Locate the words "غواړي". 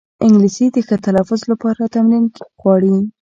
2.61-2.93